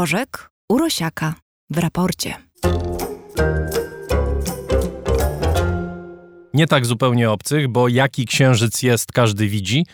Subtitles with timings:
[0.00, 1.34] Rożek Urosiaka
[1.70, 2.34] w raporcie.
[6.54, 9.86] Nie tak zupełnie obcych, bo jaki księżyc jest, każdy widzi,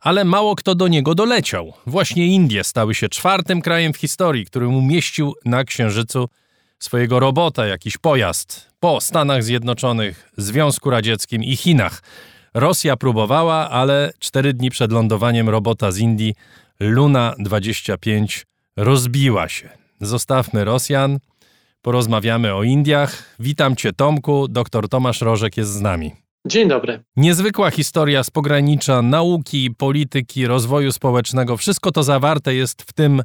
[0.00, 1.72] ale mało kto do niego doleciał.
[1.86, 6.28] Właśnie Indie stały się czwartym krajem w historii, który umieścił na księżycu
[6.78, 12.02] swojego robota, jakiś pojazd, po Stanach Zjednoczonych, Związku Radzieckim i Chinach.
[12.54, 16.34] Rosja próbowała, ale cztery dni przed lądowaniem robota z Indii
[16.80, 18.46] Luna 25
[18.76, 19.68] rozbiła się.
[20.00, 21.18] Zostawmy Rosjan,
[21.82, 23.36] porozmawiamy o Indiach.
[23.40, 24.48] Witam Cię, Tomku.
[24.48, 26.12] Doktor Tomasz Rożek jest z nami.
[26.46, 27.02] Dzień dobry.
[27.16, 31.56] Niezwykła historia z pogranicza nauki, polityki, rozwoju społecznego.
[31.56, 33.22] Wszystko to zawarte jest w tym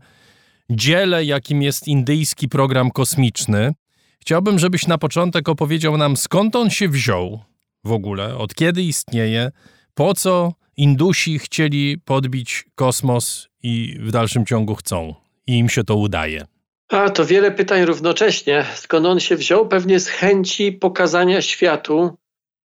[0.70, 3.74] dziele, jakim jest indyjski program kosmiczny.
[4.20, 7.40] Chciałbym, żebyś na początek opowiedział nam, skąd on się wziął
[7.84, 9.52] w ogóle, od kiedy istnieje,
[9.94, 15.16] po co Indusi chcieli podbić kosmos i w dalszym ciągu chcą.
[15.50, 16.46] I im się to udaje.
[16.90, 18.66] A to wiele pytań równocześnie.
[18.76, 19.68] Skąd on się wziął?
[19.68, 22.18] Pewnie z chęci pokazania światu,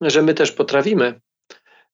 [0.02, 1.20] że my też potrafimy.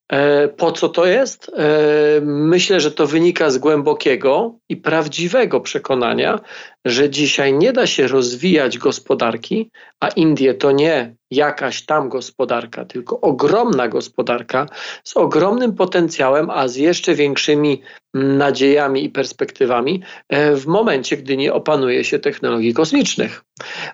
[0.10, 1.52] E, po co to jest?
[1.58, 6.40] E, myślę, że to wynika z głębokiego i prawdziwego przekonania,
[6.86, 13.22] że dzisiaj nie da się rozwijać gospodarki, a Indie to nie jakaś tam gospodarka, tylko
[13.22, 14.66] ogromna gospodarka
[15.04, 17.82] z ogromnym potencjałem, a z jeszcze większymi
[18.16, 23.44] nadziejami i perspektywami e, w momencie, gdy nie opanuje się technologii kosmicznych.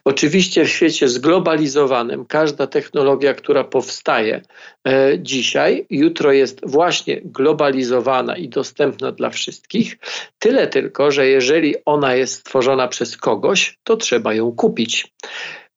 [0.05, 4.41] Oczywiście w świecie zglobalizowanym każda technologia, która powstaje
[4.87, 9.97] e, dzisiaj, jutro jest właśnie globalizowana i dostępna dla wszystkich.
[10.39, 15.13] Tyle tylko, że jeżeli ona jest stworzona przez kogoś, to trzeba ją kupić.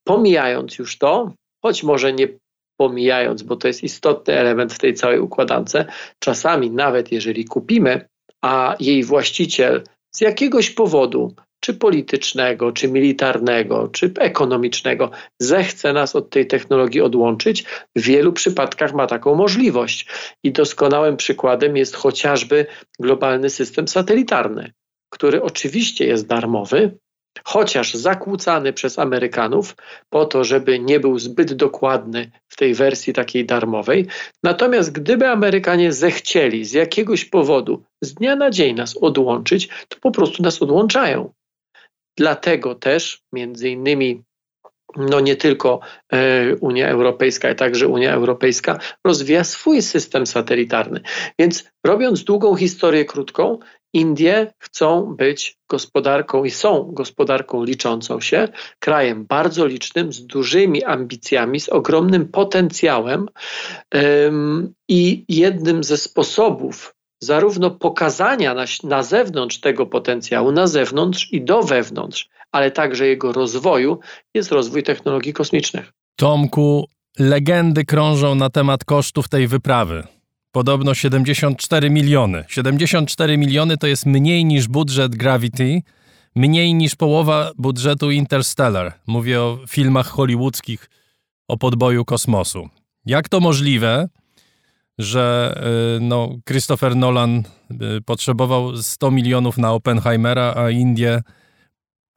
[0.06, 2.29] Pomijając już to, choć może nie
[2.77, 5.77] pomijając, bo to jest istotny element w tej całej układance,
[6.19, 8.08] czasami nawet jeżeli kupimy,
[8.45, 16.30] a jej właściciel z jakiegoś powodu, czy politycznego, czy militarnego, czy ekonomicznego, zechce nas od
[16.30, 17.64] tej technologii odłączyć,
[17.96, 20.07] w wielu przypadkach ma taką możliwość.
[20.42, 22.67] I doskonałym przykładem jest chociażby
[23.01, 24.73] globalny system satelitarny,
[25.11, 26.98] który oczywiście jest darmowy,
[27.45, 29.77] chociaż zakłócany przez Amerykanów
[30.11, 34.06] po to, żeby nie był zbyt dokładny w tej wersji takiej darmowej.
[34.42, 40.11] Natomiast gdyby Amerykanie zechcieli z jakiegoś powodu z dnia na dzień nas odłączyć, to po
[40.11, 41.33] prostu nas odłączają.
[42.17, 44.22] Dlatego też między innymi
[44.96, 45.80] no nie tylko
[46.12, 51.01] e, Unia Europejska, ale także Unia Europejska rozwija swój system satelitarny.
[51.39, 53.58] Więc robiąc długą historię krótką,
[53.95, 61.61] Indie chcą być gospodarką i są gospodarką liczącą się, krajem bardzo licznym, z dużymi ambicjami,
[61.61, 63.29] z ogromnym potencjałem.
[64.89, 71.63] I jednym ze sposobów zarówno pokazania na, na zewnątrz tego potencjału, na zewnątrz i do
[71.63, 73.99] wewnątrz, ale także jego rozwoju,
[74.35, 75.93] jest rozwój technologii kosmicznych.
[76.17, 76.85] Tomku,
[77.19, 80.14] legendy krążą na temat kosztów tej wyprawy.
[80.55, 82.45] Podobno 74 miliony.
[82.48, 85.83] 74 miliony to jest mniej niż budżet Gravity,
[86.37, 88.93] mniej niż połowa budżetu Interstellar.
[89.07, 90.91] Mówię o filmach hollywoodzkich
[91.48, 92.69] o podboju kosmosu.
[93.07, 94.09] Jak to możliwe,
[94.98, 95.55] że
[95.97, 97.43] y, no, Christopher Nolan
[97.98, 101.23] y, potrzebował 100 milionów na Oppenheimera, a Indie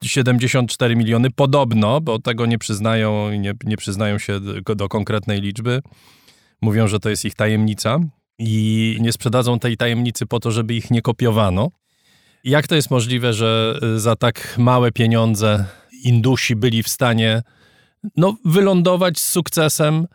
[0.04, 1.30] 74 miliony?
[1.30, 5.82] Podobno, bo tego nie przyznają, nie, nie przyznają się do, do konkretnej liczby.
[6.60, 8.00] Mówią, że to jest ich tajemnica
[8.38, 11.70] i nie sprzedadzą tej tajemnicy po to, żeby ich nie kopiowano.
[12.44, 15.64] Jak to jest możliwe, że y, za tak małe pieniądze
[16.04, 17.42] Indusi byli w stanie
[18.16, 20.06] no, wylądować z sukcesem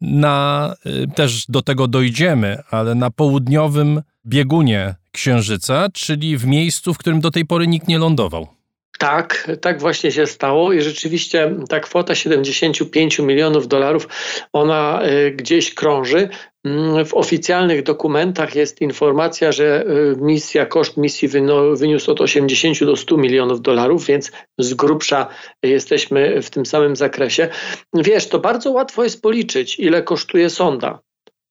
[0.00, 6.98] na, y, też do tego dojdziemy, ale na południowym biegunie Księżyca, czyli w miejscu, w
[6.98, 8.55] którym do tej pory nikt nie lądował?
[8.98, 14.08] Tak, tak właśnie się stało i rzeczywiście ta kwota 75 milionów dolarów,
[14.52, 16.28] ona y, gdzieś krąży.
[16.64, 21.28] Mm, w oficjalnych dokumentach jest informacja, że y, misja, koszt misji
[21.74, 25.26] wyniósł od 80 do 100 milionów dolarów, więc z grubsza
[25.62, 27.48] jesteśmy w tym samym zakresie.
[27.94, 31.00] Wiesz, to bardzo łatwo jest policzyć, ile kosztuje sonda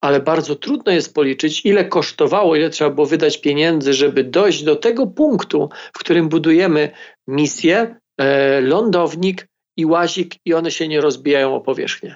[0.05, 4.75] ale bardzo trudno jest policzyć, ile kosztowało, ile trzeba było wydać pieniędzy, żeby dojść do
[4.75, 6.91] tego punktu, w którym budujemy
[7.27, 12.15] misję, e, lądownik i łazik, i one się nie rozbijają o powierzchnię.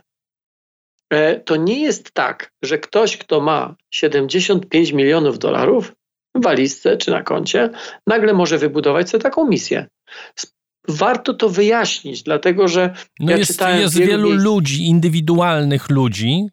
[1.09, 5.93] E, to nie jest tak, że ktoś, kto ma 75 milionów dolarów
[6.35, 7.69] w walizce czy na koncie,
[8.07, 9.87] nagle może wybudować sobie taką misję.
[10.87, 14.43] Warto to wyjaśnić, dlatego że no ja jest, jest wielu miejsc...
[14.43, 16.47] ludzi, indywidualnych ludzi,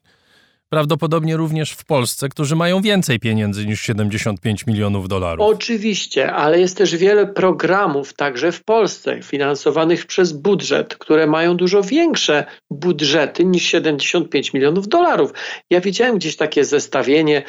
[0.77, 5.47] prawdopodobnie również w Polsce, którzy mają więcej pieniędzy niż 75 milionów dolarów.
[5.47, 11.83] Oczywiście, ale jest też wiele programów, także w Polsce, finansowanych przez budżet, które mają dużo
[11.83, 15.33] większe budżety niż 75 milionów dolarów.
[15.71, 17.43] Ja widziałem gdzieś takie zestawienie,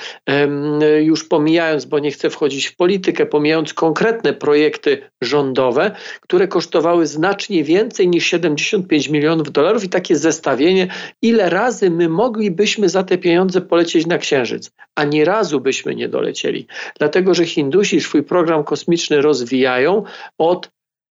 [1.01, 5.91] już pomijając, bo nie chcę wchodzić w politykę, pomijając konkretne projekty rządowe,
[6.21, 10.87] które kosztowały znacznie więcej niż 75 milionów dolarów i takie zestawienie,
[11.21, 16.09] ile razy my moglibyśmy za te pieniądze polecieć na Księżyc, a nie razu byśmy nie
[16.09, 16.67] dolecieli.
[16.99, 20.03] Dlatego, że Hindusi swój program kosmiczny rozwijają
[20.37, 20.71] od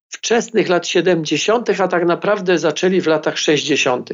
[0.09, 4.09] wczesnych lat 70., a tak naprawdę zaczęli w latach 60.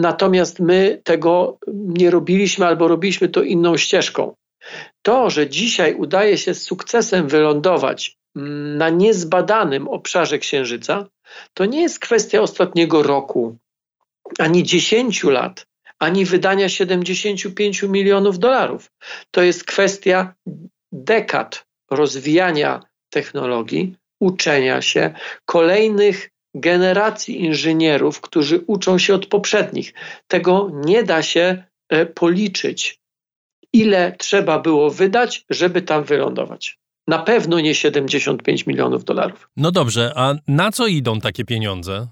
[0.00, 4.34] Natomiast my tego nie robiliśmy albo robiliśmy to inną ścieżką.
[5.02, 11.06] To, że dzisiaj udaje się z sukcesem wylądować mm, na niezbadanym obszarze Księżyca,
[11.54, 13.56] to nie jest kwestia ostatniego roku,
[14.38, 15.66] ani 10 lat,
[16.04, 18.90] ani wydania 75 milionów dolarów.
[19.30, 20.34] To jest kwestia
[20.92, 22.80] dekad rozwijania
[23.10, 25.14] technologii, uczenia się,
[25.44, 29.94] kolejnych generacji inżynierów, którzy uczą się od poprzednich.
[30.26, 33.00] Tego nie da się e, policzyć,
[33.72, 36.78] ile trzeba było wydać, żeby tam wylądować.
[37.08, 39.48] Na pewno nie 75 milionów dolarów.
[39.56, 42.06] No dobrze, a na co idą takie pieniądze?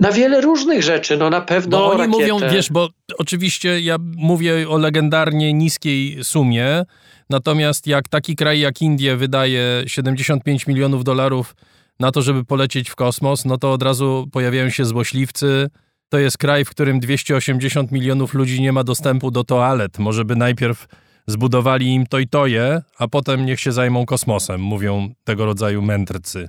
[0.00, 1.78] Na wiele różnych rzeczy, no na pewno.
[1.78, 2.32] Bo oni rakietę.
[2.32, 6.84] mówią, wiesz, bo oczywiście ja mówię o legendarnie niskiej sumie,
[7.30, 11.54] natomiast jak taki kraj jak Indie wydaje 75 milionów dolarów
[12.00, 15.70] na to, żeby polecieć w kosmos, no to od razu pojawiają się złośliwcy.
[16.08, 19.98] To jest kraj, w którym 280 milionów ludzi nie ma dostępu do toalet.
[19.98, 20.86] Może by najpierw
[21.26, 26.48] zbudowali im to i toje, a potem niech się zajmą kosmosem, mówią tego rodzaju mędrcy.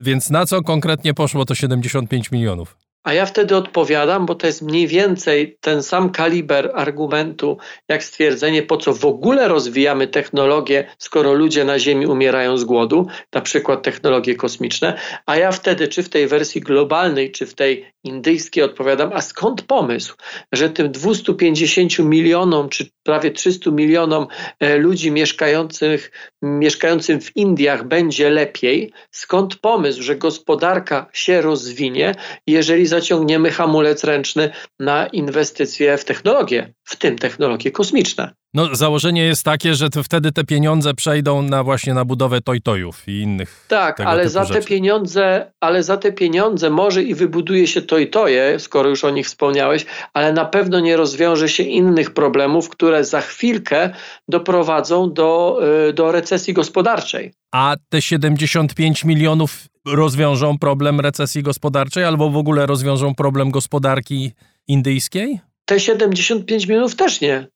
[0.00, 2.76] Więc na co konkretnie poszło to 75 milionów?
[3.04, 7.58] A ja wtedy odpowiadam, bo to jest mniej więcej ten sam kaliber argumentu,
[7.88, 13.06] jak stwierdzenie, po co w ogóle rozwijamy technologię, skoro ludzie na Ziemi umierają z głodu,
[13.32, 14.98] na przykład technologie kosmiczne.
[15.26, 19.62] A ja wtedy, czy w tej wersji globalnej, czy w tej indyjskiej, odpowiadam, a skąd
[19.62, 20.14] pomysł,
[20.52, 24.26] że tym 250 milionom, czy prawie 300 milionom
[24.60, 26.10] e, ludzi mieszkających,
[26.42, 28.92] mieszkającym w Indiach będzie lepiej?
[29.10, 32.14] Skąd pomysł, że gospodarka się rozwinie,
[32.46, 34.50] jeżeli zaciągniemy hamulec ręczny
[34.80, 38.32] na inwestycje w technologię, w tym technologie kosmiczne.
[38.54, 43.20] No, założenie jest takie, że wtedy te pieniądze przejdą na właśnie na budowę tojtojów i
[43.20, 43.64] innych.
[43.68, 44.60] Tak, ale za rzeczy.
[44.60, 49.26] te pieniądze, ale za te pieniądze może i wybuduje się tojtoje, skoro już o nich
[49.26, 53.90] wspomniałeś, ale na pewno nie rozwiąże się innych problemów, które za chwilkę
[54.28, 57.32] doprowadzą do, y, do recesji gospodarczej.
[57.52, 64.32] A te 75 milionów rozwiążą problem recesji gospodarczej albo w ogóle rozwiążą problem gospodarki
[64.68, 65.40] indyjskiej?
[65.64, 67.46] Te 75 milionów też nie.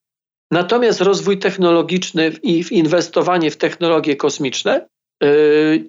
[0.51, 4.87] Natomiast rozwój technologiczny i inwestowanie w technologie kosmiczne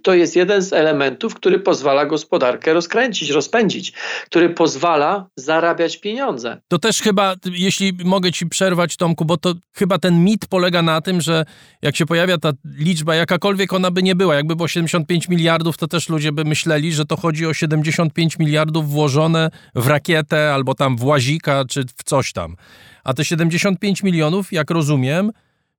[0.04, 3.94] to jest jeden z elementów, który pozwala gospodarkę rozkręcić, rozpędzić,
[4.26, 6.62] który pozwala zarabiać pieniądze.
[6.68, 11.02] To też chyba, jeśli mogę ci przerwać, Tomku, bo to chyba ten mit polega na
[11.02, 11.46] tym, że
[11.82, 15.88] jak się pojawia ta liczba, jakakolwiek ona by nie była, jakby było 75 miliardów, to
[15.88, 20.98] też ludzie by myśleli, że to chodzi o 75 miliardów włożone w rakietę albo tam
[20.98, 22.56] w łazika czy w coś tam.
[23.04, 25.32] A te 75 milionów, jak rozumiem,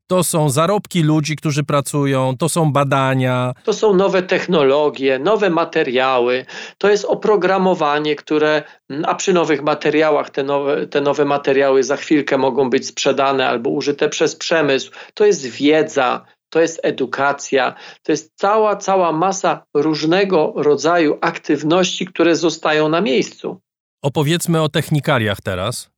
[0.06, 3.52] to są zarobki ludzi, którzy pracują, to są badania.
[3.64, 6.46] To są nowe technologie, nowe materiały,
[6.78, 8.62] to jest oprogramowanie, które,
[9.04, 13.70] a przy nowych materiałach te nowe, te nowe materiały za chwilkę mogą być sprzedane albo
[13.70, 14.90] użyte przez przemysł.
[15.14, 22.36] To jest wiedza, to jest edukacja, to jest cała, cała masa różnego rodzaju aktywności, które
[22.36, 23.60] zostają na miejscu.
[24.02, 25.90] Opowiedzmy o technikaliach teraz.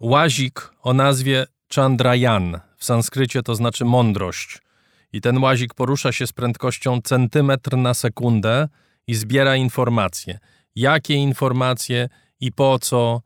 [0.00, 4.58] Łazik o nazwie Chandrayan, w sanskrycie to znaczy mądrość.
[5.12, 8.68] I ten łazik porusza się z prędkością centymetr na sekundę
[9.06, 10.38] i zbiera informacje.
[10.74, 12.08] Jakie informacje
[12.40, 13.22] i po co?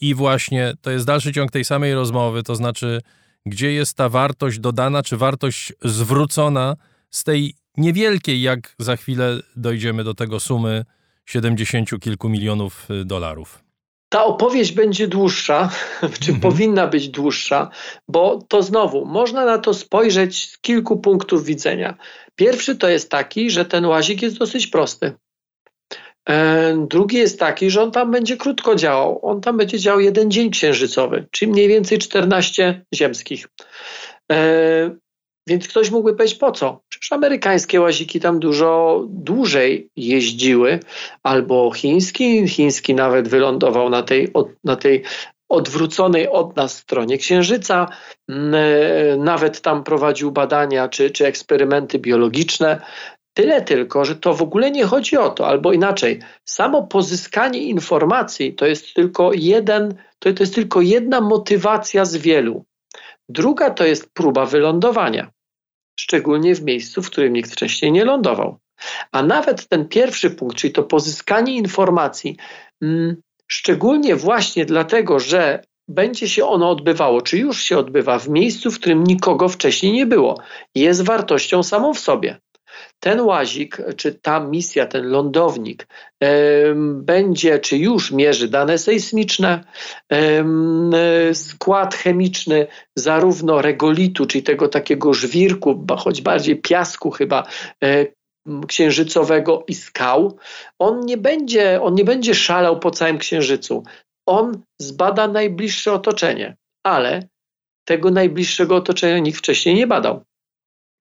[0.00, 3.00] I właśnie to jest dalszy ciąg tej samej rozmowy, to znaczy,
[3.46, 6.76] gdzie jest ta wartość dodana, czy wartość zwrócona
[7.10, 10.84] z tej niewielkiej, jak za chwilę dojdziemy do tego sumy
[11.26, 13.67] 70 kilku milionów dolarów.
[14.08, 15.70] Ta opowieść będzie dłuższa,
[16.20, 16.40] czy mhm.
[16.40, 17.70] powinna być dłuższa,
[18.08, 21.96] bo to znowu można na to spojrzeć z kilku punktów widzenia.
[22.36, 25.12] Pierwszy to jest taki, że ten łazik jest dosyć prosty.
[26.28, 29.20] E, drugi jest taki, że on tam będzie krótko działał.
[29.22, 33.48] On tam będzie działał jeden dzień księżycowy, czyli mniej więcej 14 ziemskich.
[35.48, 36.80] E, więc ktoś mógłby powiedzieć, po co?
[36.88, 40.80] Przecież amerykańskie łaziki tam dużo dłużej jeździły,
[41.22, 42.48] albo chiński.
[42.48, 44.32] Chiński nawet wylądował na tej,
[44.64, 45.02] na tej
[45.48, 47.88] odwróconej od nas stronie Księżyca.
[49.18, 52.80] Nawet tam prowadził badania czy, czy eksperymenty biologiczne.
[53.34, 58.54] Tyle tylko, że to w ogóle nie chodzi o to, albo inaczej, samo pozyskanie informacji
[58.54, 62.64] to jest tylko jeden, to, to jest tylko jedna motywacja z wielu.
[63.28, 65.30] Druga to jest próba wylądowania,
[65.98, 68.58] szczególnie w miejscu, w którym nikt wcześniej nie lądował.
[69.12, 72.36] A nawet ten pierwszy punkt, czyli to pozyskanie informacji,
[72.82, 78.70] mm, szczególnie właśnie dlatego, że będzie się ono odbywało, czy już się odbywa w miejscu,
[78.70, 80.40] w którym nikogo wcześniej nie było,
[80.74, 82.38] jest wartością samą w sobie
[83.00, 85.86] ten łazik, czy ta misja, ten lądownik
[86.94, 89.64] będzie, czy już mierzy dane sejsmiczne,
[91.32, 92.66] skład chemiczny
[92.96, 97.46] zarówno regolitu, czyli tego takiego żwirku, choć bardziej piasku chyba,
[97.84, 98.06] e,
[98.68, 100.38] księżycowego i skał,
[100.78, 103.82] on nie będzie, on nie będzie szalał po całym księżycu.
[104.26, 107.28] On zbada najbliższe otoczenie, ale
[107.84, 110.24] tego najbliższego otoczenia nikt wcześniej nie badał.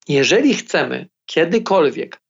[0.07, 2.21] Jeżeli chcemy kiedykolwiek,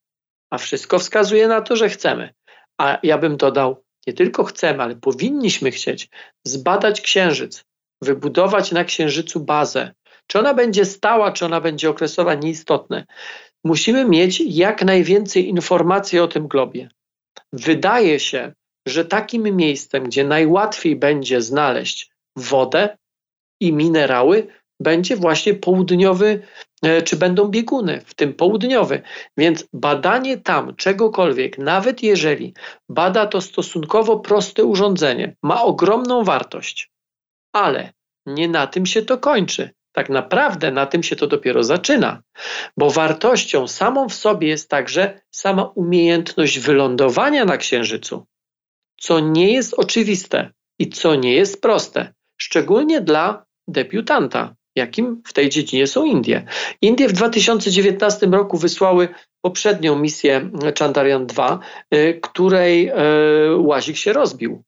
[0.50, 2.34] a wszystko wskazuje na to, że chcemy,
[2.78, 6.10] a ja bym dodał, nie tylko chcemy, ale powinniśmy chcieć
[6.44, 7.64] zbadać Księżyc,
[8.02, 9.94] wybudować na Księżycu bazę.
[10.28, 13.06] Czy ona będzie stała, czy ona będzie okresowa, nieistotne.
[13.64, 16.90] Musimy mieć jak najwięcej informacji o tym globie.
[17.54, 18.54] Wydaje się,
[18.88, 22.98] że takim miejscem, gdzie najłatwiej będzie znaleźć wodę
[23.60, 24.48] i minerały,
[24.80, 26.42] będzie właśnie południowy,
[26.84, 29.02] e, czy będą bieguny, w tym południowy.
[29.38, 32.54] Więc badanie tam czegokolwiek, nawet jeżeli
[32.90, 36.92] bada to stosunkowo proste urządzenie, ma ogromną wartość,
[37.54, 37.94] ale
[38.26, 39.70] nie na tym się to kończy.
[39.92, 42.22] Tak naprawdę na tym się to dopiero zaczyna,
[42.78, 48.26] bo wartością samą w sobie jest także sama umiejętność wylądowania na Księżycu,
[49.00, 55.50] co nie jest oczywiste i co nie jest proste, szczególnie dla debiutanta jakim w tej
[55.50, 56.46] dziedzinie są Indie.
[56.82, 59.08] Indie w 2019 roku wysłały
[59.42, 61.58] poprzednią misję Chandrayaan-2,
[61.94, 62.94] y, której y,
[63.58, 64.64] łazik się rozbił.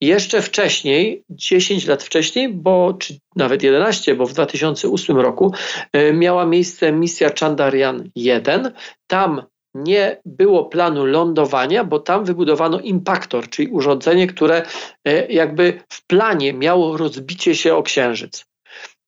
[0.00, 5.54] Jeszcze wcześniej, 10 lat wcześniej, bo, czy nawet 11, bo w 2008 roku
[5.96, 8.70] y, miała miejsce misja Chandrayaan-1.
[9.06, 9.42] Tam
[9.74, 14.62] nie było planu lądowania, bo tam wybudowano impaktor, czyli urządzenie, które
[15.28, 18.49] jakby w planie miało rozbicie się o księżyc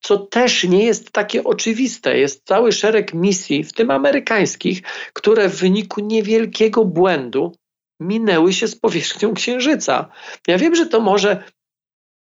[0.02, 2.18] co też nie jest takie oczywiste.
[2.18, 4.82] Jest cały szereg misji, w tym amerykańskich,
[5.12, 7.52] które w wyniku niewielkiego błędu
[8.00, 10.08] minęły się z powierzchnią Księżyca.
[10.46, 11.44] Ja wiem, że to może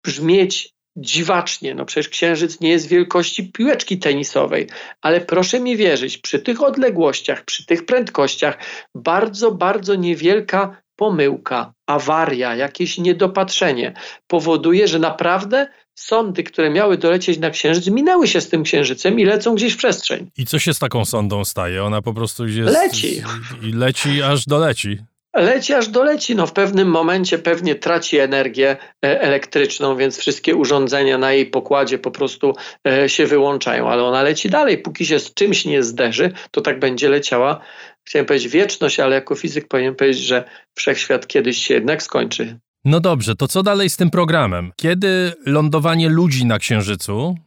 [0.06, 4.68] brzmieć dziwacznie, no przecież Księżyc nie jest wielkości piłeczki tenisowej,
[5.02, 8.58] ale proszę mi wierzyć, przy tych odległościach, przy tych prędkościach,
[8.96, 13.94] bardzo, bardzo niewielka pomyłka, awaria, jakieś niedopatrzenie
[14.28, 19.26] powoduje, że naprawdę sondy, które miały dolecieć na Księżyc, minęły się z tym Księżycem i
[19.26, 20.30] lecą gdzieś w przestrzeń.
[20.38, 21.84] I co się z taką sondą staje?
[21.84, 22.74] Ona po prostu jest...
[22.74, 23.22] Leci.
[23.62, 24.98] I leci aż doleci.
[25.36, 26.36] Leci aż doleci.
[26.36, 32.00] No w pewnym momencie pewnie traci energię e, elektryczną, więc wszystkie urządzenia na jej pokładzie
[32.00, 32.56] po prostu
[32.88, 34.78] e, się wyłączają, ale ona leci dalej.
[34.78, 37.62] Póki się z czymś nie zderzy, to tak będzie leciała.
[38.10, 40.44] Chciałem powiedzieć wieczność, ale jako fizyk powinien powiedzieć, że
[40.76, 42.60] wszechświat kiedyś się jednak skończy.
[42.86, 44.72] No dobrze, to co dalej z tym programem?
[44.76, 47.38] Kiedy lądowanie ludzi na Księżycu?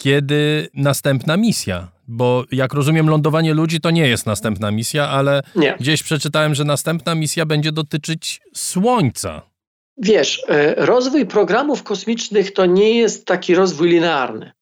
[0.00, 1.88] Kiedy następna misja?
[2.08, 5.76] Bo jak rozumiem, lądowanie ludzi to nie jest następna misja, ale nie.
[5.80, 9.42] gdzieś przeczytałem, że następna misja będzie dotyczyć Słońca.
[9.98, 14.55] Wiesz, e, rozwój programów kosmicznych to nie jest taki rozwój linearny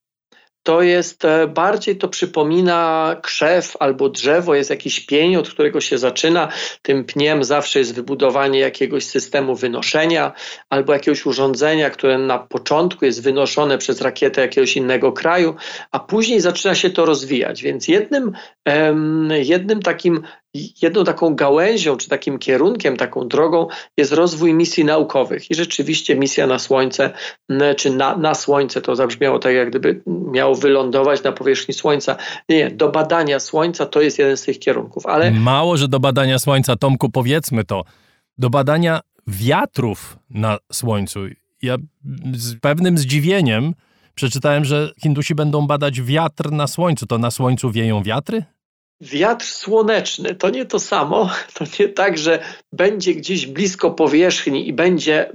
[0.65, 5.99] to jest e, bardziej to przypomina krzew albo drzewo, jest jakiś pień, od którego się
[5.99, 6.49] zaczyna.
[6.83, 10.33] Tym pniem zawsze jest wybudowanie jakiegoś systemu wynoszenia
[10.71, 15.55] albo jakiegoś urządzenia, które na początku jest wynoszone przez rakietę jakiegoś innego kraju,
[15.91, 17.63] a później zaczyna się to rozwijać.
[17.63, 18.33] Więc jednym,
[19.43, 20.23] jednym takim
[20.83, 25.51] jedną taką gałęzią, czy takim kierunkiem, taką drogą jest rozwój misji naukowych.
[25.51, 27.11] I rzeczywiście misja na Słońce,
[27.77, 32.17] czy na, na Słońce, to zabrzmiało tak, jak gdyby miało wylądować na powierzchni Słońca.
[32.49, 35.07] Nie, do badania Słońca to jest jeden z tych kierunków.
[35.07, 35.31] Ale...
[35.31, 37.85] Mało, że do badania Słońca, Tomku, powiedzmy to,
[38.39, 41.21] do badania wiatrów na Słońcu.
[41.63, 41.77] Ja
[42.33, 43.75] z pewnym zdziwieniem
[44.15, 47.07] przeczytałem, że Hindusi będą badać wiatr na Słońcu.
[47.07, 48.45] To na Słońcu wieją wiatry?
[49.01, 51.31] Wiatr słoneczny to nie to samo.
[51.55, 55.33] To nie tak, że będzie gdzieś blisko powierzchni i będzie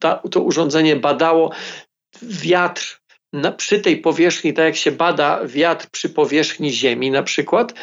[0.00, 1.50] ta, to urządzenie badało
[2.22, 3.00] wiatr
[3.32, 7.74] na, przy tej powierzchni, tak jak się bada wiatr przy powierzchni Ziemi na przykład,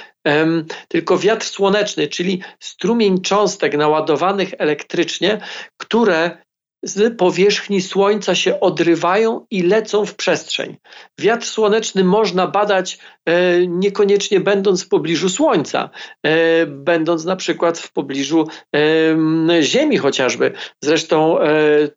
[0.88, 5.41] tylko wiatr słoneczny, czyli strumień cząstek naładowanych elektrycznie,
[5.77, 6.44] które
[6.85, 10.77] z powierzchni Słońca się odrywają i lecą w przestrzeń.
[11.19, 15.89] Wiatr słoneczny można badać e, niekoniecznie będąc w pobliżu Słońca,
[16.23, 20.51] e, będąc na przykład w pobliżu e, Ziemi chociażby.
[20.81, 21.37] Zresztą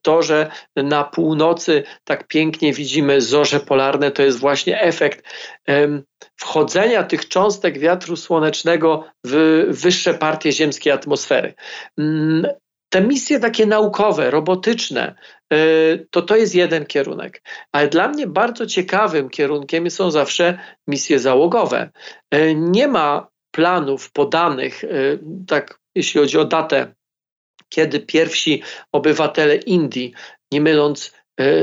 [0.03, 5.25] to, że na północy tak pięknie widzimy zorze polarne, to jest właśnie efekt
[6.37, 11.55] wchodzenia tych cząstek wiatru słonecznego w wyższe partie ziemskiej atmosfery.
[12.89, 15.15] Te misje takie naukowe, robotyczne,
[15.53, 17.43] y, to to jest jeden kierunek.
[17.73, 21.91] Ale dla mnie bardzo ciekawym kierunkiem są zawsze misje załogowe.
[22.35, 26.95] Y, nie ma planów podanych, y, tak jeśli chodzi o datę,
[27.69, 30.13] kiedy pierwsi obywatele Indii,
[30.53, 31.18] nie myląc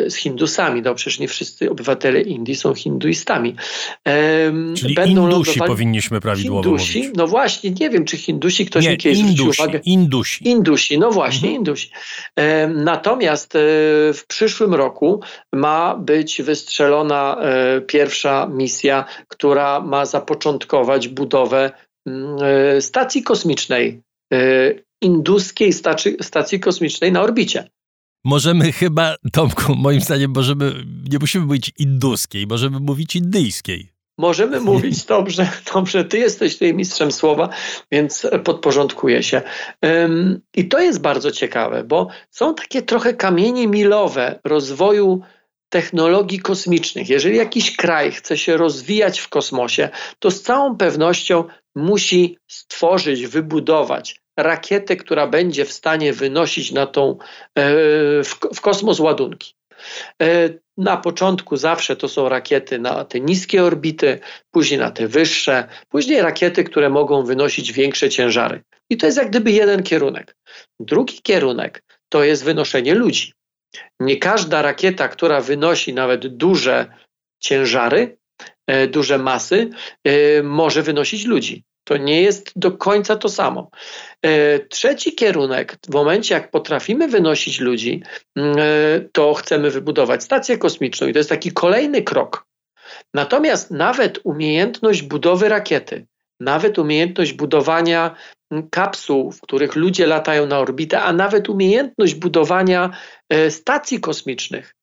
[0.07, 0.81] z Hindusami.
[0.81, 3.55] No przecież nie wszyscy obywatele Indii są hinduistami.
[4.77, 7.17] Czyli Będą Indusi powinniśmy prawidłowo Hindusi, mówić.
[7.17, 9.79] No właśnie, nie wiem, czy Hindusi, ktoś nie, mi kiedyś Indusi, zwrócił uwagę.
[9.85, 10.49] Indusi.
[10.49, 11.55] Indusi, no właśnie, mhm.
[11.55, 11.89] Indusi.
[12.75, 13.59] Natomiast e,
[14.13, 15.21] w przyszłym roku
[15.53, 21.71] ma być wystrzelona e, pierwsza misja, która ma zapoczątkować budowę
[22.07, 24.01] mm, stacji kosmicznej,
[25.01, 27.69] induskiej stacji, stacji kosmicznej na orbicie
[28.25, 30.71] możemy chyba, Tomku, moim zdaniem, możemy,
[31.11, 33.95] nie musimy mówić induskiej, możemy mówić indyjskiej.
[34.17, 37.49] Możemy mówić dobrze, dobrze, ty jesteś tutaj mistrzem słowa,
[37.91, 39.41] więc podporządkuję się.
[40.55, 45.21] I to jest bardzo ciekawe, bo są takie trochę kamienie milowe rozwoju
[45.69, 47.09] technologii kosmicznych.
[47.09, 49.89] Jeżeli jakiś kraj chce się rozwijać w kosmosie,
[50.19, 51.43] to z całą pewnością
[51.75, 57.17] musi stworzyć, wybudować rakietę, która będzie w stanie wynosić na tą,
[57.55, 57.73] e,
[58.23, 59.53] w, w kosmos ładunki.
[60.21, 64.19] E, na początku zawsze to są rakiety na te niskie orbity,
[64.51, 68.63] później na te wyższe, później rakiety, które mogą wynosić większe ciężary.
[68.89, 70.35] I to jest jak gdyby jeden kierunek.
[70.79, 73.33] Drugi kierunek to jest wynoszenie ludzi.
[73.99, 76.85] Nie każda rakieta, która wynosi nawet duże
[77.39, 78.17] ciężary,
[78.67, 79.69] e, duże masy,
[80.43, 81.63] może wynosić ludzi.
[81.85, 83.69] To nie jest do końca to samo.
[84.21, 88.03] E, trzeci kierunek, w momencie jak potrafimy wynosić ludzi,
[88.35, 88.63] mm, e,
[89.11, 92.45] to chcemy wybudować stację kosmiczną i to jest taki kolejny krok.
[93.13, 96.05] Natomiast nawet umiejętność budowy rakiety,
[96.39, 98.15] nawet umiejętność budowania
[98.51, 102.89] mm, kapsuł, w których ludzie latają na orbitę, a nawet umiejętność budowania
[103.29, 104.75] e, stacji kosmicznych,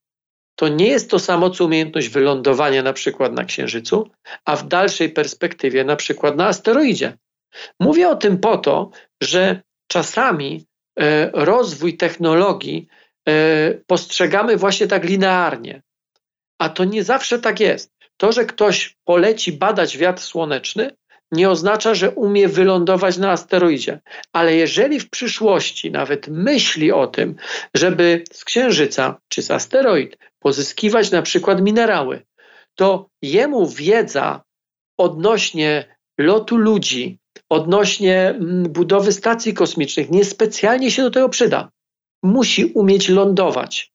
[0.54, 4.10] to nie jest to samo co umiejętność wylądowania na przykład na Księżycu,
[4.44, 7.18] a w dalszej perspektywie na przykład na asteroidzie.
[7.80, 8.90] Mówię o tym po to,
[9.22, 10.66] że czasami
[11.00, 12.86] e, rozwój technologii
[13.28, 15.82] e, postrzegamy właśnie tak linearnie,
[16.58, 17.92] a to nie zawsze tak jest.
[18.16, 20.90] To, że ktoś poleci badać wiatr słoneczny,
[21.32, 24.00] nie oznacza, że umie wylądować na asteroidzie.
[24.32, 27.34] Ale jeżeli w przyszłości nawet myśli o tym,
[27.74, 32.22] żeby z Księżyca czy z asteroid pozyskiwać na przykład minerały,
[32.74, 34.42] to jemu wiedza
[34.98, 41.70] odnośnie lotu ludzi, odnośnie mm, budowy stacji kosmicznych niespecjalnie się do tego przyda.
[42.22, 43.92] Musi umieć lądować.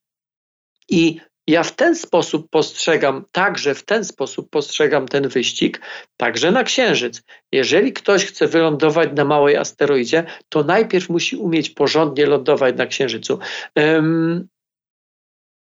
[0.90, 5.82] I ja w ten sposób postrzegam, także w ten sposób postrzegam ten wyścig,
[6.18, 7.24] także na Księżyc.
[7.52, 13.40] Jeżeli ktoś chce wylądować na małej asteroidzie, to najpierw musi umieć porządnie lądować na Księżycu.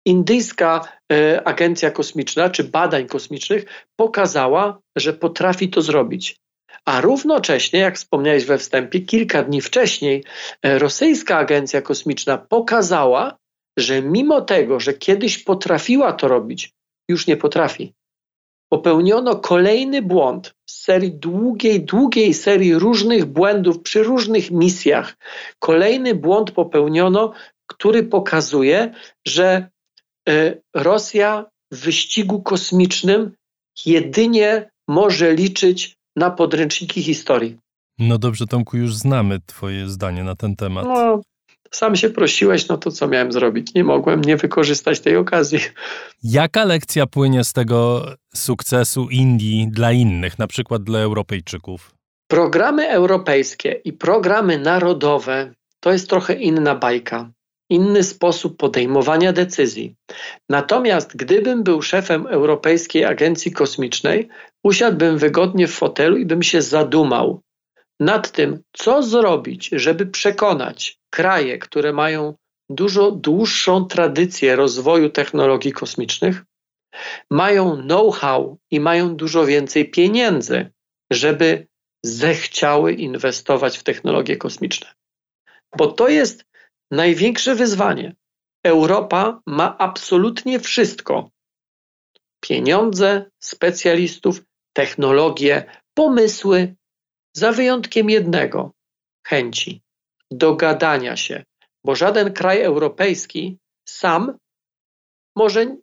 [0.07, 3.65] Indyjska e, Agencja Kosmiczna czy Badań Kosmicznych
[3.97, 6.37] pokazała, że potrafi to zrobić.
[6.85, 10.25] A równocześnie, jak wspomniałeś we wstępie, kilka dni wcześniej
[10.63, 13.37] e, rosyjska agencja kosmiczna pokazała,
[13.79, 16.73] że mimo tego, że kiedyś potrafiła to robić,
[17.09, 17.95] już nie potrafi.
[18.73, 25.17] Popełniono kolejny błąd z serii długiej, długiej serii różnych błędów przy różnych misjach.
[25.59, 27.33] Kolejny błąd popełniono,
[27.67, 28.95] który pokazuje,
[29.27, 29.71] że
[30.75, 33.33] Rosja w wyścigu kosmicznym
[33.87, 37.59] jedynie może liczyć na podręczniki historii.
[37.99, 40.85] No dobrze, Tomku, już znamy Twoje zdanie na ten temat.
[40.85, 41.21] No,
[41.71, 43.75] sam się prosiłeś, no to co miałem zrobić?
[43.75, 45.59] Nie mogłem nie wykorzystać tej okazji.
[46.23, 51.95] Jaka lekcja płynie z tego sukcesu Indii dla innych, na przykład dla Europejczyków?
[52.29, 57.31] Programy europejskie i programy narodowe to jest trochę inna bajka,
[57.71, 59.97] inny sposób podejmowania decyzji.
[60.49, 64.29] Natomiast gdybym był szefem Europejskiej Agencji Kosmicznej,
[64.65, 67.41] usiadłbym wygodnie w fotelu i bym się zadumał
[68.01, 72.35] nad tym, co zrobić, żeby przekonać kraje, które mają
[72.71, 76.45] dużo dłuższą tradycję rozwoju technologii kosmicznych,
[77.31, 80.71] mają know-how i mają dużo więcej pieniędzy,
[81.13, 81.67] żeby
[82.03, 84.87] zechciały inwestować w technologie kosmiczne.
[85.77, 86.45] Bo to jest
[86.91, 88.15] największe wyzwanie.
[88.65, 91.31] Europa ma absolutnie wszystko:
[92.41, 96.75] pieniądze, specjalistów, technologie, pomysły,
[97.33, 98.73] za wyjątkiem jednego
[99.27, 99.83] chęci
[100.31, 101.45] dogadania się,
[101.85, 104.39] bo żaden kraj europejski sam
[105.37, 105.77] może,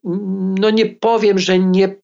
[0.60, 1.96] no nie powiem, że nie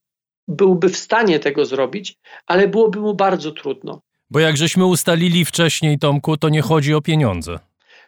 [0.47, 4.01] byłby w stanie tego zrobić, ale byłoby mu bardzo trudno.
[4.29, 7.59] Bo jak żeśmy ustalili wcześniej, Tomku, to nie chodzi o pieniądze.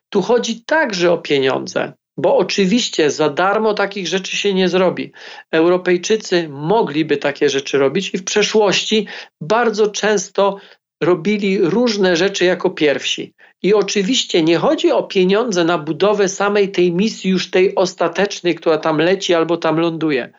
[0.10, 5.12] Tu chodzi także o pieniądze, bo oczywiście za darmo takich rzeczy się nie zrobi.
[5.52, 9.08] Europejczycy mogliby takie rzeczy robić i w przeszłości
[9.42, 10.58] bardzo często
[11.04, 13.34] robili różne rzeczy jako pierwsi.
[13.64, 18.78] I oczywiście nie chodzi o pieniądze na budowę samej tej misji, już tej ostatecznej, która
[18.78, 20.34] tam leci albo tam ląduje.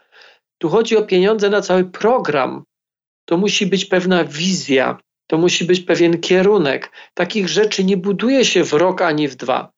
[0.59, 2.65] Tu chodzi o pieniądze na cały program.
[3.25, 6.93] To musi być pewna wizja, to musi być pewien kierunek.
[7.15, 9.73] Takich rzeczy nie buduje się w rok ani w dwa.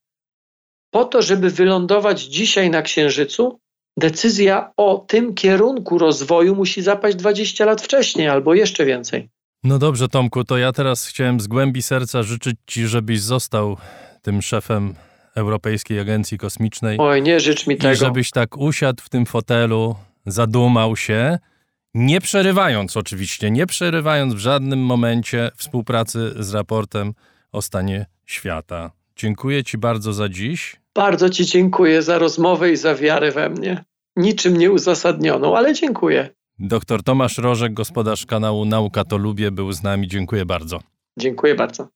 [0.90, 3.61] Po to, żeby wylądować dzisiaj na Księżycu,
[3.96, 9.28] decyzja o tym kierunku rozwoju musi zapaść 20 lat wcześniej albo jeszcze więcej.
[9.64, 13.76] No dobrze, Tomku, to ja teraz chciałem z głębi serca życzyć Ci, żebyś został
[14.22, 14.94] tym szefem
[15.37, 16.98] Europejskiej Agencji Kosmicznej.
[17.00, 17.92] Oj, nie życz mi tego.
[17.92, 21.38] I żebyś tak usiadł w tym fotelu, zadumał się,
[21.94, 27.14] nie przerywając oczywiście, nie przerywając w żadnym momencie współpracy z raportem
[27.53, 28.90] o stanie świata.
[29.16, 30.77] Dziękuję Ci bardzo za dziś.
[30.94, 33.85] Bardzo Ci dziękuję za rozmowę i za wiarę we mnie.
[34.16, 36.31] Niczym nieuzasadnioną, ale dziękuję.
[36.59, 40.09] Doktor Tomasz Rożek, gospodarz kanału Nauka to Lubię, był z nami.
[40.09, 40.81] Dziękuję bardzo.
[41.18, 41.88] Dziękuję bardzo.